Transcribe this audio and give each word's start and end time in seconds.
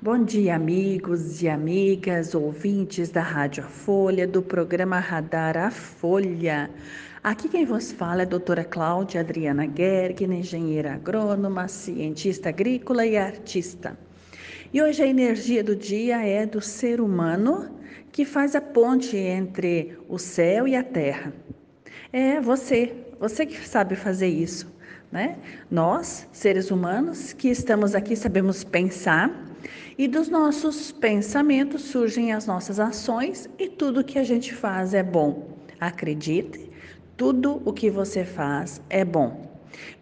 Bom 0.00 0.22
dia, 0.22 0.54
amigos 0.54 1.42
e 1.42 1.48
amigas, 1.48 2.32
ouvintes 2.32 3.10
da 3.10 3.20
Rádio 3.20 3.64
Folha, 3.64 4.28
do 4.28 4.40
programa 4.40 5.00
Radar 5.00 5.56
a 5.56 5.72
Folha. 5.72 6.70
Aqui 7.20 7.48
quem 7.48 7.64
vos 7.64 7.90
fala 7.90 8.22
é 8.22 8.24
a 8.24 8.28
doutora 8.28 8.62
Cláudia 8.62 9.22
Adriana 9.22 9.68
Gergen, 9.68 10.38
engenheira 10.38 10.94
agrônoma, 10.94 11.66
cientista 11.66 12.50
agrícola 12.50 13.04
e 13.04 13.16
artista. 13.16 13.98
E 14.72 14.80
hoje 14.80 15.02
a 15.02 15.06
energia 15.08 15.64
do 15.64 15.74
dia 15.74 16.24
é 16.24 16.46
do 16.46 16.60
ser 16.60 17.00
humano 17.00 17.68
que 18.12 18.24
faz 18.24 18.54
a 18.54 18.60
ponte 18.60 19.16
entre 19.16 19.98
o 20.08 20.16
céu 20.16 20.68
e 20.68 20.76
a 20.76 20.84
terra. 20.84 21.32
É 22.12 22.40
você, 22.40 22.94
você 23.18 23.44
que 23.44 23.68
sabe 23.68 23.96
fazer 23.96 24.28
isso. 24.28 24.72
Né? 25.10 25.38
Nós, 25.70 26.28
seres 26.32 26.70
humanos, 26.70 27.32
que 27.32 27.48
estamos 27.48 27.94
aqui, 27.94 28.14
sabemos 28.14 28.62
pensar 28.62 29.48
e 29.96 30.06
dos 30.06 30.28
nossos 30.28 30.92
pensamentos 30.92 31.82
surgem 31.82 32.32
as 32.32 32.46
nossas 32.46 32.78
ações 32.78 33.48
e 33.58 33.68
tudo 33.68 34.04
que 34.04 34.18
a 34.18 34.22
gente 34.22 34.54
faz 34.54 34.94
é 34.94 35.02
bom. 35.02 35.58
Acredite, 35.80 36.70
tudo 37.16 37.62
o 37.64 37.72
que 37.72 37.90
você 37.90 38.24
faz 38.24 38.80
é 38.88 39.04
bom. 39.04 39.50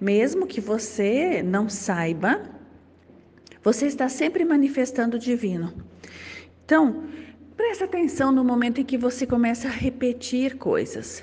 Mesmo 0.00 0.46
que 0.46 0.60
você 0.60 1.42
não 1.42 1.68
saiba, 1.68 2.42
você 3.62 3.86
está 3.86 4.08
sempre 4.08 4.44
manifestando 4.44 5.16
o 5.16 5.20
divino. 5.20 5.72
Então, 6.64 7.04
preste 7.56 7.84
atenção 7.84 8.32
no 8.32 8.44
momento 8.44 8.80
em 8.80 8.84
que 8.84 8.98
você 8.98 9.26
começa 9.26 9.68
a 9.68 9.70
repetir 9.70 10.56
coisas 10.56 11.22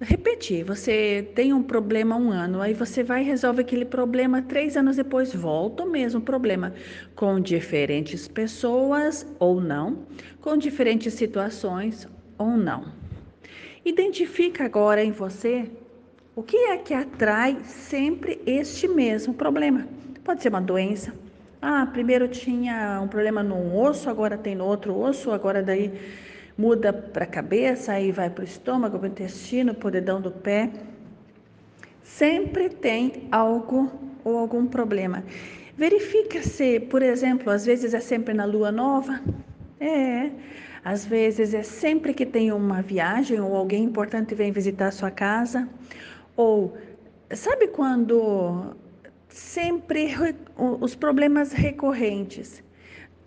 repetir. 0.00 0.64
Você 0.64 1.28
tem 1.34 1.52
um 1.52 1.62
problema 1.62 2.16
um 2.16 2.30
ano, 2.30 2.60
aí 2.60 2.72
você 2.72 3.02
vai 3.02 3.22
e 3.22 3.24
resolve 3.24 3.60
aquele 3.60 3.84
problema, 3.84 4.42
três 4.42 4.76
anos 4.76 4.96
depois 4.96 5.34
volta 5.34 5.84
o 5.84 5.90
mesmo 5.90 6.20
problema, 6.20 6.72
com 7.14 7.38
diferentes 7.38 8.26
pessoas 8.26 9.26
ou 9.38 9.60
não, 9.60 10.04
com 10.40 10.56
diferentes 10.56 11.14
situações 11.14 12.08
ou 12.38 12.56
não. 12.56 12.92
Identifica 13.84 14.64
agora 14.64 15.02
em 15.02 15.10
você 15.10 15.70
o 16.34 16.42
que 16.42 16.56
é 16.56 16.76
que 16.78 16.94
atrai 16.94 17.58
sempre 17.64 18.40
este 18.46 18.88
mesmo 18.88 19.34
problema. 19.34 19.86
Pode 20.24 20.42
ser 20.42 20.48
uma 20.48 20.60
doença. 20.60 21.12
Ah, 21.60 21.86
primeiro 21.86 22.26
tinha 22.28 23.00
um 23.02 23.08
problema 23.08 23.42
num 23.42 23.76
osso, 23.76 24.08
agora 24.08 24.38
tem 24.38 24.54
no 24.54 24.64
outro 24.64 24.98
osso, 24.98 25.30
agora 25.30 25.62
daí 25.62 25.92
muda 26.60 26.92
para 26.92 27.24
a 27.24 27.26
cabeça, 27.38 27.92
aí 27.92 28.12
vai 28.12 28.28
para 28.28 28.42
o 28.42 28.44
estômago, 28.44 28.98
para 28.98 29.08
o 29.08 29.10
intestino, 29.10 29.74
para 29.74 29.88
o 29.88 29.90
dedão 29.90 30.20
do 30.20 30.30
pé. 30.30 30.70
Sempre 32.04 32.68
tem 32.68 33.28
algo 33.32 33.90
ou 34.22 34.36
algum 34.36 34.66
problema. 34.66 35.24
Verifica 35.74 36.42
se, 36.42 36.78
por 36.78 37.00
exemplo, 37.02 37.50
às 37.50 37.64
vezes 37.64 37.94
é 37.94 38.00
sempre 38.00 38.34
na 38.34 38.44
lua 38.44 38.70
nova. 38.70 39.18
É. 39.80 40.30
Às 40.84 41.06
vezes 41.06 41.54
é 41.54 41.62
sempre 41.62 42.12
que 42.12 42.26
tem 42.26 42.52
uma 42.52 42.82
viagem 42.82 43.40
ou 43.40 43.56
alguém 43.56 43.84
importante 43.84 44.34
vem 44.34 44.52
visitar 44.52 44.88
a 44.88 44.92
sua 44.92 45.10
casa. 45.10 45.66
Ou 46.36 46.76
sabe 47.32 47.68
quando 47.68 48.76
sempre 49.28 50.14
os 50.58 50.94
problemas 50.94 51.52
recorrentes? 51.52 52.62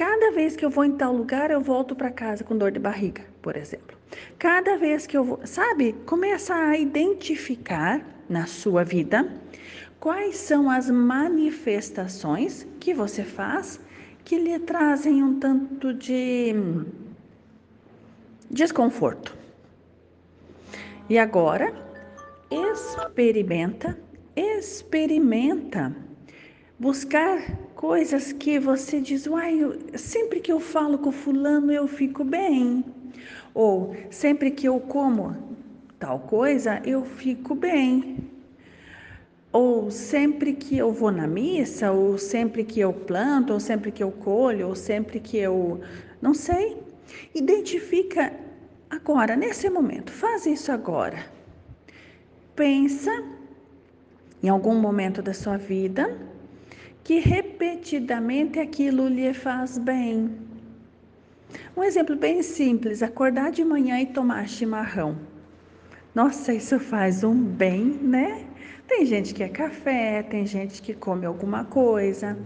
Cada 0.00 0.30
vez 0.30 0.56
que 0.56 0.64
eu 0.64 0.70
vou 0.70 0.82
em 0.82 0.92
tal 0.92 1.14
lugar, 1.14 1.50
eu 1.50 1.60
volto 1.60 1.94
para 1.94 2.08
casa 2.10 2.42
com 2.42 2.56
dor 2.56 2.72
de 2.72 2.78
barriga, 2.78 3.22
por 3.42 3.54
exemplo. 3.54 3.98
Cada 4.38 4.78
vez 4.78 5.06
que 5.06 5.14
eu 5.14 5.22
vou, 5.22 5.40
sabe, 5.44 5.92
começa 6.06 6.54
a 6.54 6.74
identificar 6.78 8.02
na 8.26 8.46
sua 8.46 8.82
vida 8.82 9.30
quais 9.98 10.38
são 10.38 10.70
as 10.70 10.88
manifestações 10.88 12.66
que 12.80 12.94
você 12.94 13.22
faz 13.22 13.78
que 14.24 14.38
lhe 14.38 14.58
trazem 14.60 15.22
um 15.22 15.38
tanto 15.38 15.92
de 15.92 16.54
desconforto. 18.50 19.36
E 21.10 21.18
agora, 21.18 21.74
experimenta, 22.50 23.98
experimenta 24.34 25.94
buscar 26.78 27.42
coisas 27.80 28.30
que 28.30 28.58
você 28.58 29.00
diz, 29.00 29.26
uai, 29.26 29.58
sempre 29.94 30.38
que 30.38 30.52
eu 30.52 30.60
falo 30.60 30.98
com 30.98 31.10
fulano 31.10 31.72
eu 31.72 31.88
fico 31.88 32.22
bem. 32.22 32.84
Ou 33.54 33.96
sempre 34.10 34.50
que 34.50 34.68
eu 34.68 34.78
como 34.78 35.34
tal 35.98 36.18
coisa 36.18 36.82
eu 36.84 37.06
fico 37.06 37.54
bem. 37.54 38.18
Ou 39.50 39.90
sempre 39.90 40.52
que 40.52 40.76
eu 40.76 40.92
vou 40.92 41.10
na 41.10 41.26
missa, 41.26 41.90
ou 41.90 42.18
sempre 42.18 42.64
que 42.64 42.80
eu 42.80 42.92
planto, 42.92 43.54
ou 43.54 43.58
sempre 43.58 43.90
que 43.90 44.02
eu 44.02 44.12
colho, 44.12 44.68
ou 44.68 44.74
sempre 44.74 45.18
que 45.18 45.38
eu. 45.38 45.80
Não 46.20 46.34
sei. 46.34 46.76
Identifica 47.34 48.30
agora, 48.90 49.34
nesse 49.34 49.70
momento, 49.70 50.12
faz 50.12 50.44
isso 50.44 50.70
agora. 50.70 51.24
Pensa 52.54 53.24
em 54.42 54.50
algum 54.50 54.74
momento 54.74 55.22
da 55.22 55.32
sua 55.32 55.56
vida 55.56 56.28
que 57.04 57.18
repetidamente 57.18 58.58
aquilo 58.58 59.08
lhe 59.08 59.32
faz 59.32 59.78
bem. 59.78 60.30
Um 61.76 61.82
exemplo 61.82 62.16
bem 62.16 62.42
simples: 62.42 63.02
acordar 63.02 63.50
de 63.50 63.64
manhã 63.64 64.00
e 64.00 64.06
tomar 64.06 64.48
chimarrão. 64.48 65.16
Nossa, 66.14 66.52
isso 66.52 66.78
faz 66.78 67.22
um 67.22 67.34
bem, 67.34 67.84
né? 67.84 68.44
Tem 68.88 69.06
gente 69.06 69.32
que 69.32 69.42
é 69.42 69.48
café, 69.48 70.22
tem 70.22 70.44
gente 70.44 70.82
que 70.82 70.92
come 70.92 71.24
alguma 71.24 71.64
coisa, 71.64 72.36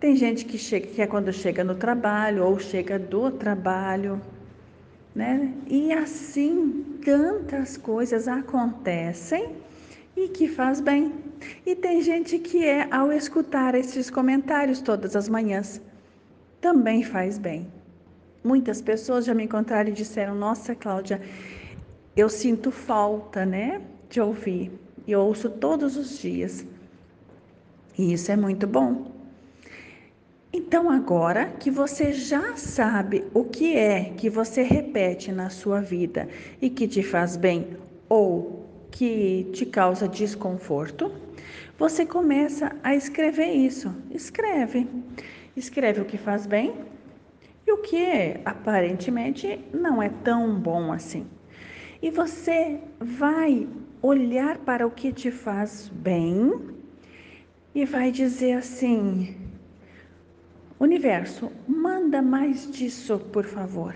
tem 0.00 0.16
gente 0.16 0.44
que 0.44 0.58
chega 0.58 0.86
que 0.88 1.00
é 1.00 1.06
quando 1.06 1.32
chega 1.32 1.62
no 1.62 1.76
trabalho 1.76 2.44
ou 2.44 2.58
chega 2.58 2.98
do 2.98 3.30
trabalho, 3.30 4.20
né? 5.14 5.52
E 5.68 5.92
assim 5.92 6.98
tantas 7.04 7.76
coisas 7.76 8.26
acontecem 8.26 9.54
e 10.16 10.28
que 10.28 10.48
faz 10.48 10.80
bem. 10.80 11.12
E 11.64 11.74
tem 11.76 12.00
gente 12.00 12.38
que 12.38 12.64
é 12.64 12.88
ao 12.90 13.12
escutar 13.12 13.74
esses 13.74 14.08
comentários 14.08 14.80
todas 14.80 15.14
as 15.14 15.28
manhãs, 15.28 15.80
também 16.60 17.02
faz 17.02 17.36
bem. 17.36 17.70
Muitas 18.42 18.80
pessoas 18.80 19.24
já 19.24 19.34
me 19.34 19.44
encontraram 19.44 19.90
e 19.90 19.92
disseram: 19.92 20.34
Nossa, 20.34 20.74
Cláudia, 20.74 21.20
eu 22.16 22.28
sinto 22.28 22.70
falta, 22.70 23.44
né, 23.44 23.82
de 24.08 24.20
ouvir. 24.20 24.72
Eu 25.06 25.20
ouço 25.20 25.50
todos 25.50 25.96
os 25.96 26.18
dias. 26.18 26.64
E 27.98 28.12
isso 28.12 28.32
é 28.32 28.36
muito 28.36 28.66
bom. 28.66 29.12
Então, 30.52 30.90
agora 30.90 31.46
que 31.46 31.70
você 31.70 32.12
já 32.12 32.56
sabe 32.56 33.24
o 33.34 33.44
que 33.44 33.76
é 33.76 34.12
que 34.16 34.30
você 34.30 34.62
repete 34.62 35.30
na 35.30 35.50
sua 35.50 35.80
vida 35.80 36.28
e 36.62 36.70
que 36.70 36.88
te 36.88 37.02
faz 37.02 37.36
bem 37.36 37.76
ou 38.08 38.65
que 38.90 39.48
te 39.52 39.66
causa 39.66 40.08
desconforto, 40.08 41.12
você 41.78 42.06
começa 42.06 42.74
a 42.82 42.94
escrever 42.94 43.52
isso. 43.52 43.94
Escreve. 44.10 44.88
Escreve 45.56 46.00
o 46.00 46.04
que 46.04 46.16
faz 46.16 46.46
bem 46.46 46.74
e 47.66 47.72
o 47.72 47.78
que 47.78 48.40
aparentemente 48.44 49.60
não 49.72 50.02
é 50.02 50.08
tão 50.08 50.58
bom 50.58 50.92
assim. 50.92 51.26
E 52.00 52.10
você 52.10 52.80
vai 53.00 53.68
olhar 54.00 54.58
para 54.58 54.86
o 54.86 54.90
que 54.90 55.12
te 55.12 55.30
faz 55.30 55.88
bem 55.88 56.76
e 57.74 57.84
vai 57.84 58.10
dizer 58.10 58.52
assim: 58.52 59.36
Universo, 60.78 61.50
manda 61.66 62.22
mais 62.22 62.70
disso, 62.70 63.18
por 63.32 63.44
favor. 63.44 63.94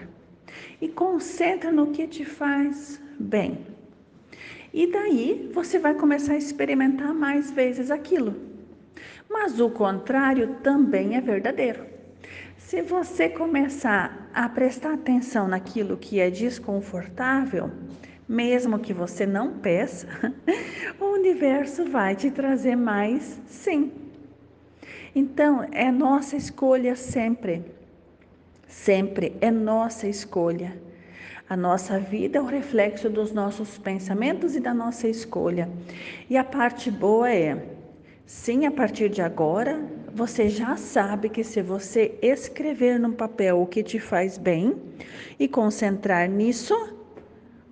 E 0.80 0.88
concentra 0.88 1.70
no 1.70 1.92
que 1.92 2.06
te 2.06 2.24
faz 2.24 3.00
bem. 3.18 3.69
E 4.72 4.86
daí 4.86 5.50
você 5.52 5.78
vai 5.78 5.94
começar 5.94 6.34
a 6.34 6.38
experimentar 6.38 7.12
mais 7.12 7.50
vezes 7.50 7.90
aquilo. 7.90 8.34
Mas 9.28 9.60
o 9.60 9.70
contrário 9.70 10.56
também 10.62 11.16
é 11.16 11.20
verdadeiro. 11.20 11.86
Se 12.56 12.82
você 12.82 13.28
começar 13.28 14.30
a 14.32 14.48
prestar 14.48 14.94
atenção 14.94 15.48
naquilo 15.48 15.96
que 15.96 16.20
é 16.20 16.30
desconfortável, 16.30 17.70
mesmo 18.28 18.78
que 18.78 18.92
você 18.92 19.26
não 19.26 19.54
peça, 19.58 20.06
o 21.00 21.06
universo 21.06 21.84
vai 21.86 22.14
te 22.14 22.30
trazer 22.30 22.76
mais 22.76 23.40
sim. 23.46 23.90
Então, 25.14 25.66
é 25.72 25.90
nossa 25.90 26.36
escolha 26.36 26.94
sempre. 26.94 27.64
Sempre 28.68 29.36
é 29.40 29.50
nossa 29.50 30.06
escolha. 30.06 30.80
A 31.50 31.56
nossa 31.56 31.98
vida 31.98 32.38
é 32.38 32.40
o 32.40 32.44
reflexo 32.44 33.10
dos 33.10 33.32
nossos 33.32 33.76
pensamentos 33.76 34.54
e 34.54 34.60
da 34.60 34.72
nossa 34.72 35.08
escolha. 35.08 35.68
E 36.28 36.36
a 36.36 36.44
parte 36.44 36.92
boa 36.92 37.28
é, 37.28 37.60
sim, 38.24 38.66
a 38.66 38.70
partir 38.70 39.08
de 39.08 39.20
agora, 39.20 39.84
você 40.14 40.48
já 40.48 40.76
sabe 40.76 41.28
que 41.28 41.42
se 41.42 41.60
você 41.60 42.16
escrever 42.22 43.00
no 43.00 43.14
papel 43.14 43.60
o 43.60 43.66
que 43.66 43.82
te 43.82 43.98
faz 43.98 44.38
bem 44.38 44.76
e 45.40 45.48
concentrar 45.48 46.30
nisso, 46.30 46.94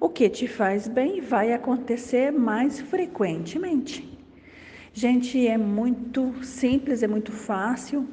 o 0.01 0.09
que 0.09 0.29
te 0.29 0.49
faz 0.49 0.89
bem 0.89 1.21
vai 1.21 1.53
acontecer 1.53 2.33
mais 2.33 2.81
frequentemente. 2.81 4.19
Gente, 4.93 5.47
é 5.47 5.57
muito 5.57 6.35
simples, 6.43 7.05
é 7.05 7.07
muito 7.07 7.31
fácil. 7.31 8.09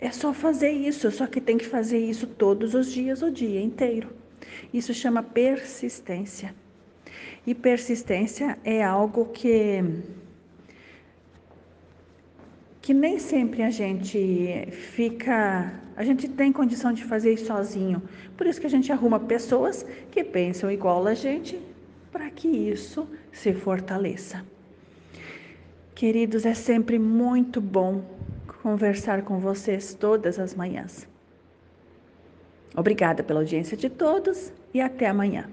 É 0.00 0.10
só 0.10 0.32
fazer 0.32 0.70
isso, 0.70 1.10
só 1.10 1.26
que 1.26 1.38
tem 1.38 1.58
que 1.58 1.66
fazer 1.66 1.98
isso 1.98 2.26
todos 2.26 2.72
os 2.72 2.90
dias, 2.90 3.20
o 3.20 3.30
dia 3.30 3.60
inteiro. 3.60 4.15
Isso 4.72 4.92
chama 4.92 5.22
persistência. 5.22 6.54
E 7.46 7.54
persistência 7.54 8.58
é 8.64 8.82
algo 8.82 9.26
que 9.26 9.82
que 12.86 12.94
nem 12.94 13.18
sempre 13.18 13.64
a 13.64 13.70
gente 13.70 14.68
fica, 14.70 15.72
a 15.96 16.04
gente 16.04 16.28
tem 16.28 16.52
condição 16.52 16.92
de 16.92 17.02
fazer 17.02 17.32
isso 17.32 17.46
sozinho. 17.46 18.00
Por 18.36 18.46
isso 18.46 18.60
que 18.60 18.66
a 18.68 18.70
gente 18.70 18.92
arruma 18.92 19.18
pessoas 19.18 19.84
que 20.08 20.22
pensam 20.22 20.70
igual 20.70 21.04
a 21.04 21.12
gente 21.12 21.58
para 22.12 22.30
que 22.30 22.46
isso 22.46 23.08
se 23.32 23.52
fortaleça. 23.52 24.44
Queridos, 25.96 26.46
é 26.46 26.54
sempre 26.54 26.96
muito 26.96 27.60
bom 27.60 28.04
conversar 28.62 29.22
com 29.22 29.40
vocês 29.40 29.92
todas 29.92 30.38
as 30.38 30.54
manhãs. 30.54 31.08
Obrigada 32.76 33.22
pela 33.22 33.40
audiência 33.40 33.76
de 33.76 33.88
todos 33.88 34.52
e 34.74 34.80
até 34.80 35.06
amanhã. 35.06 35.48